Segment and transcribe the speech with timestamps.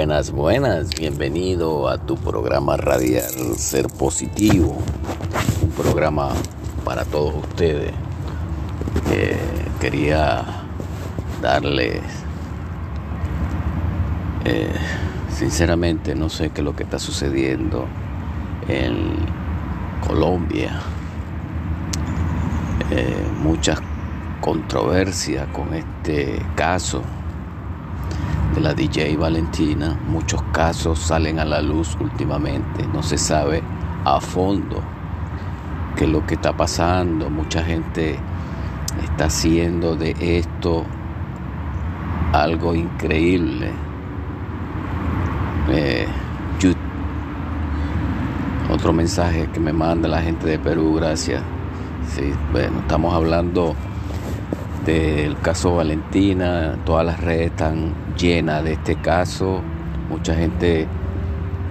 [0.00, 4.78] Buenas, buenas, bienvenido a tu programa radial Ser Positivo,
[5.62, 6.30] un programa
[6.86, 7.92] para todos ustedes.
[9.10, 9.36] Eh,
[9.78, 10.42] quería
[11.42, 12.00] darles,
[14.46, 14.72] eh,
[15.28, 17.86] sinceramente no sé qué es lo que está sucediendo
[18.68, 19.16] en
[20.08, 20.80] Colombia,
[22.90, 23.78] eh, muchas
[24.40, 27.02] controversias con este caso
[28.54, 29.98] de la DJ Valentina.
[30.06, 32.86] Muchos casos salen a la luz últimamente.
[32.92, 33.62] No se sabe
[34.04, 34.82] a fondo
[35.96, 37.30] qué es lo que está pasando.
[37.30, 38.18] Mucha gente
[39.02, 40.84] está haciendo de esto
[42.32, 43.70] algo increíble.
[45.68, 46.06] Eh,
[48.72, 51.42] otro mensaje que me manda la gente de Perú, gracias.
[52.14, 53.74] Sí, bueno, estamos hablando
[54.84, 59.60] del caso Valentina, todas las redes están llenas de este caso,
[60.08, 60.86] mucha gente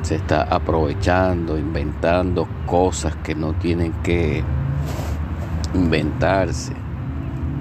[0.02, 4.44] se está aprovechando, inventando cosas que no tienen que
[5.74, 6.74] inventarse,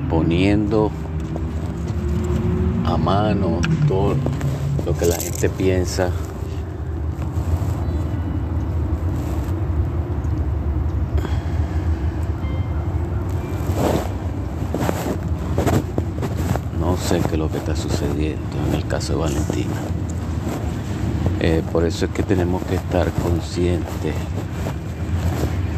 [0.08, 0.91] poniendo
[2.84, 4.14] a mano todo
[4.86, 6.10] lo que la gente piensa
[17.08, 19.74] sé qué es lo que está sucediendo en el caso de Valentina.
[21.40, 24.14] Eh, por eso es que tenemos que estar conscientes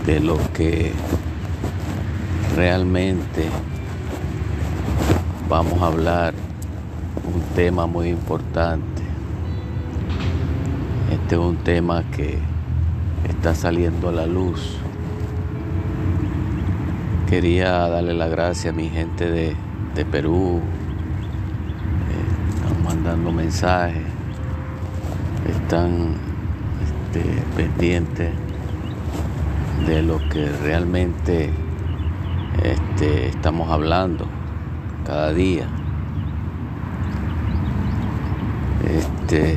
[0.07, 0.93] de lo que
[2.57, 3.49] realmente
[5.49, 6.35] vamos a hablar,
[7.33, 9.03] un tema muy importante.
[11.13, 12.39] Este es un tema que
[13.29, 14.79] está saliendo a la luz.
[17.29, 19.55] Quería darle la gracia a mi gente de,
[19.95, 20.61] de Perú,
[23.03, 24.03] mandando mensajes,
[25.49, 26.17] están
[26.85, 27.25] este,
[27.57, 28.31] pendientes
[29.87, 31.51] de lo que realmente
[32.63, 34.27] este, estamos hablando
[35.07, 35.67] cada día.
[38.87, 39.57] Este,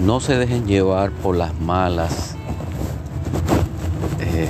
[0.00, 2.34] no se dejen llevar por las malas,
[4.18, 4.48] eh,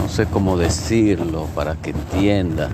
[0.00, 2.70] no sé cómo decirlo para que entiendan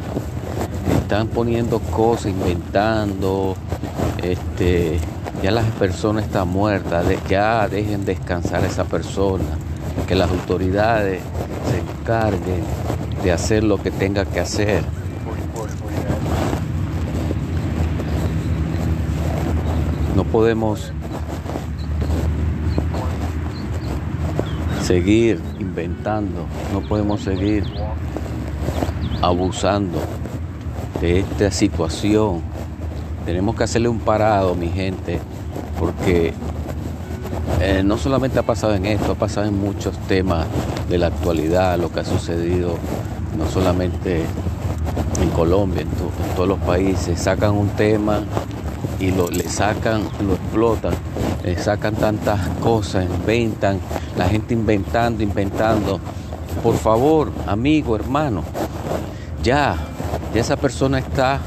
[1.04, 3.54] están poniendo cosas, inventando,
[4.22, 4.98] este,
[5.42, 9.44] ya la persona está muerta, ya dejen descansar a esa persona,
[10.09, 11.20] que las autoridades
[11.70, 12.64] se encarguen
[13.22, 14.82] de hacer lo que tenga que hacer.
[20.16, 20.91] No podemos
[24.82, 27.64] seguir inventando, no podemos seguir
[29.20, 30.00] abusando
[31.04, 32.42] esta situación.
[33.26, 35.19] Tenemos que hacerle un parado, mi gente,
[35.78, 36.32] porque
[37.60, 40.47] eh, no solamente ha pasado en esto, ha pasado en muchos temas
[40.88, 42.76] de la actualidad, lo que ha sucedido
[43.38, 44.22] no solamente
[45.20, 45.88] en Colombia, en,
[46.37, 48.20] todos los países, sacan un tema
[48.98, 50.94] y lo, le sacan, lo explotan,
[51.44, 53.78] le sacan tantas cosas, inventan,
[54.16, 56.00] la gente inventando, inventando.
[56.62, 58.43] Por favor, amigo, hermano,
[59.43, 59.76] ya,
[60.34, 61.41] ya esa persona está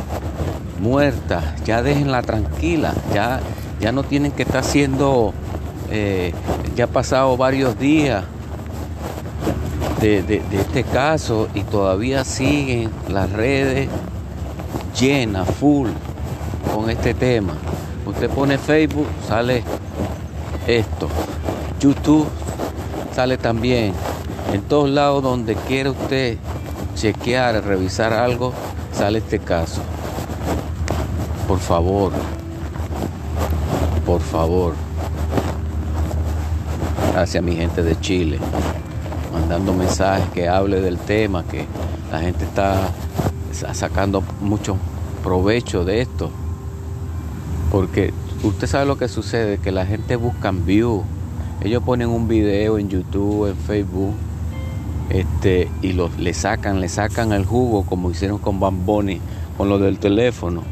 [0.79, 3.39] muerta, ya déjenla tranquila, ya,
[3.79, 5.33] ya no tienen que estar haciendo,
[5.91, 6.33] eh,
[6.75, 8.23] ya ha pasado varios días
[10.01, 13.89] de, de, este caso y todavía siguen las redes
[14.99, 15.89] llenas, full,
[16.73, 17.53] con este tema.
[18.05, 19.63] Usted pone Facebook, sale
[20.67, 21.09] esto,
[21.79, 22.27] YouTube
[23.17, 23.93] sale también,
[24.53, 26.37] en todos lados donde quiera usted
[26.97, 28.53] chequear, revisar algo,
[28.91, 29.81] sale este caso.
[31.47, 32.11] Por favor,
[34.05, 34.73] por favor,
[37.15, 38.39] hacia mi gente de Chile,
[39.31, 41.65] mandando mensajes que hable del tema, que
[42.11, 42.89] la gente está
[43.73, 44.75] sacando mucho
[45.23, 46.31] provecho de esto.
[47.71, 48.11] Porque
[48.43, 51.03] usted sabe lo que sucede, que la gente busca view.
[51.61, 54.13] Ellos ponen un video en YouTube, en Facebook,
[55.09, 59.21] este, y los, le sacan, le sacan el jugo como hicieron con Bamboni,
[59.57, 60.63] con lo del teléfono.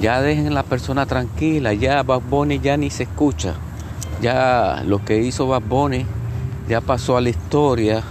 [0.00, 2.22] Ya dejen a la persona tranquila, ya Bad
[2.62, 3.54] ya ni se escucha.
[4.20, 5.62] Ya lo que hizo Bad
[6.68, 8.02] ya pasó a la historia.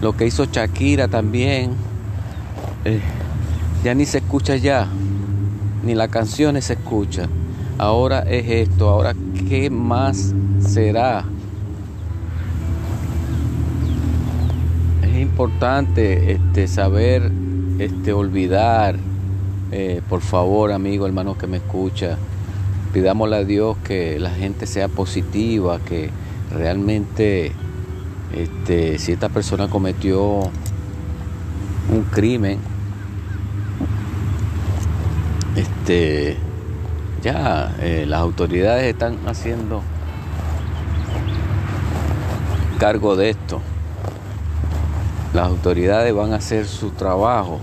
[0.00, 1.72] Lo que hizo Shakira también.
[2.84, 3.00] Eh,
[3.84, 4.88] ya ni se escucha ya.
[5.84, 7.28] Ni la canción se escucha.
[7.78, 8.90] Ahora es esto.
[8.90, 9.14] Ahora,
[9.48, 11.24] ¿qué más será?
[15.36, 17.30] Importante este, saber
[17.78, 18.96] este, olvidar,
[19.70, 22.16] eh, por favor, amigo, hermano que me escucha,
[22.94, 26.08] pidámosle a Dios que la gente sea positiva, que
[26.50, 27.52] realmente
[28.34, 30.38] este, si esta persona cometió
[31.90, 32.58] un crimen,
[35.54, 36.38] este,
[37.22, 39.82] ya eh, las autoridades están haciendo
[42.78, 43.60] cargo de esto.
[45.36, 47.60] Las autoridades van a hacer su trabajo.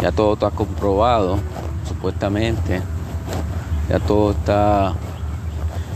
[0.00, 1.38] Ya todo está comprobado,
[1.86, 2.80] supuestamente.
[3.90, 4.94] Ya todo está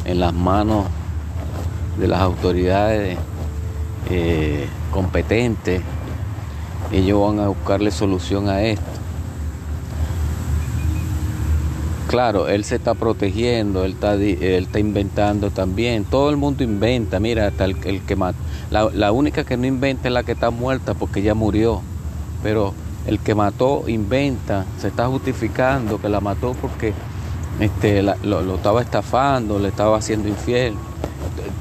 [0.05, 0.85] en las manos
[1.99, 3.17] de las autoridades
[4.11, 5.81] eh, competentes.
[6.93, 9.00] Ellos van a buscarle solución a esto.
[12.11, 16.05] Claro, él se está protegiendo, él está, inventando también.
[16.05, 17.21] Todo el mundo inventa.
[17.21, 18.37] Mira, hasta el, que mata.
[18.73, 21.83] La, única que no inventa es la que está muerta porque ya murió.
[22.43, 22.75] Pero
[23.07, 26.95] el que mató inventa, se está justificando que la mató porque
[27.61, 30.75] este, lo, estaba estafando, le estaba haciendo infiel.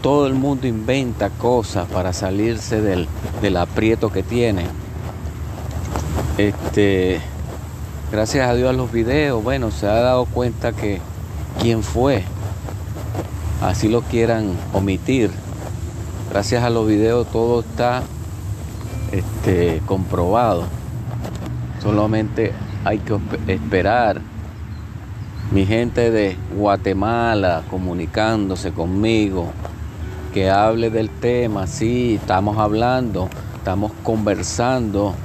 [0.01, 3.07] Todo el mundo inventa cosas para salirse del,
[3.44, 4.66] del aprieto que tiene.
[6.40, 7.22] Este
[8.12, 11.00] gracias a Dios a los videos, bueno, se ha dado cuenta que
[11.62, 12.24] quién fue,
[13.62, 15.32] así lo quieran omitir.
[16.30, 18.04] Gracias a los videos todo está
[19.12, 20.64] este, comprobado.
[21.82, 22.54] Solamente
[22.86, 23.18] hay que
[23.48, 24.22] esperar.
[25.52, 29.52] Mi gente de Guatemala comunicándose conmigo,
[30.34, 35.16] que hable del tema, sí, estamos hablando, estamos conversando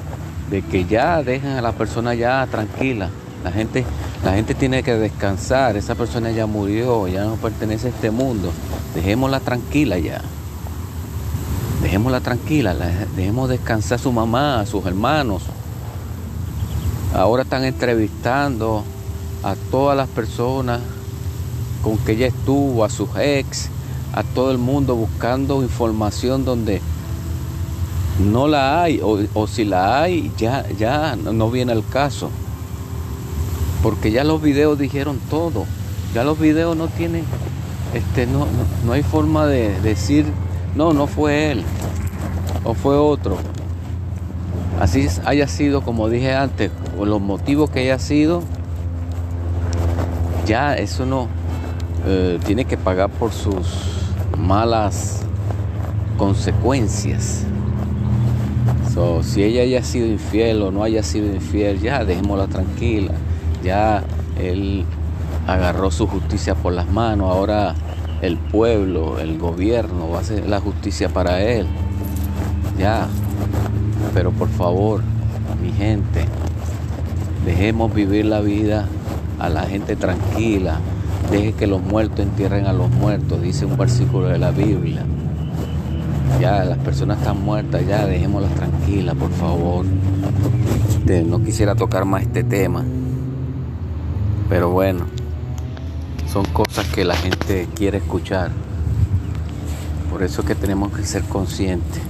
[0.50, 3.10] de que ya dejen a la persona ya tranquila.
[3.42, 3.84] La gente,
[4.24, 5.76] la gente tiene que descansar.
[5.76, 8.50] Esa persona ya murió, ya no pertenece a este mundo.
[8.94, 10.20] Dejémosla tranquila ya.
[11.82, 12.74] Dejémosla tranquila,
[13.14, 15.42] dejemos descansar a su mamá, a sus hermanos.
[17.14, 18.84] Ahora están entrevistando
[19.42, 20.80] a todas las personas
[21.82, 23.68] con que ella estuvo, a sus ex,
[24.14, 26.80] a todo el mundo buscando información donde
[28.18, 32.30] no la hay o, si la hay ya, ya no viene al caso.
[33.82, 35.66] Porque ya los videos dijeron todo.
[36.14, 37.24] Ya los videos no tienen,
[37.92, 38.46] este, no,
[38.86, 40.24] no, hay forma de decir,
[40.76, 41.64] no, no fue él
[42.62, 43.36] o fue otro.
[44.80, 48.44] Así haya sido, como dije antes, o los motivos que haya sido,
[50.46, 51.26] ya eso no
[52.06, 53.66] eh, tiene que pagar por sus
[54.38, 55.22] malas
[56.16, 57.44] consecuencias
[59.22, 63.12] si ella haya sido infiel o no haya sido infiel, ya dejémosla tranquila.
[63.62, 64.04] Ya
[64.40, 64.84] él
[65.46, 67.30] agarró su justicia por las manos.
[67.30, 67.74] Ahora
[68.22, 71.66] el pueblo, el gobierno va a hacer la justicia para él.
[72.78, 73.08] Ya.
[74.12, 75.02] Pero por favor,
[75.60, 76.24] mi gente,
[77.44, 78.86] dejemos vivir la vida
[79.40, 80.78] a la gente tranquila.
[81.30, 85.04] Deje que los muertos entierren a los muertos, dice un versículo de la Biblia.
[86.40, 89.86] Ya, las personas están muertas, ya dejémoslas tranquilas, por favor.
[90.88, 92.84] Este, no quisiera tocar más este tema.
[94.48, 95.04] Pero bueno,
[96.32, 98.50] son cosas que la gente quiere escuchar.
[100.10, 102.02] Por eso es que tenemos que ser conscientes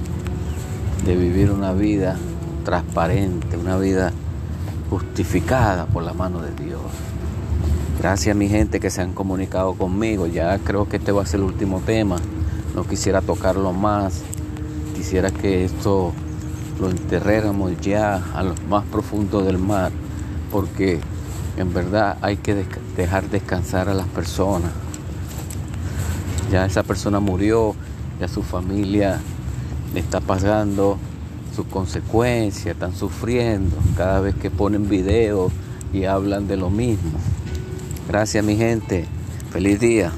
[1.05, 2.17] de vivir una vida
[2.63, 4.11] transparente, una vida
[4.89, 6.81] justificada por la mano de Dios.
[7.99, 10.27] Gracias a mi gente que se han comunicado conmigo.
[10.27, 12.17] Ya creo que este va a ser el último tema
[12.75, 14.21] no quisiera tocarlo más,
[14.95, 16.11] quisiera que esto
[16.79, 19.91] lo enterráramos ya a lo más profundo del mar,
[20.51, 20.99] porque
[21.57, 22.65] en verdad hay que
[22.97, 24.71] dejar descansar a las personas.
[26.51, 27.75] Ya esa persona murió,
[28.19, 29.21] ya su familia
[29.93, 30.97] le está pagando
[31.55, 35.53] sus consecuencias, están sufriendo cada vez que ponen videos
[35.93, 37.17] y hablan de lo mismo.
[38.09, 39.05] Gracias mi gente,
[39.51, 40.11] feliz día.